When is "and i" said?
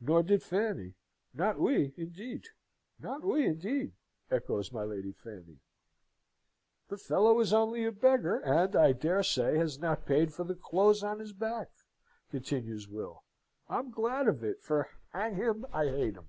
8.38-8.92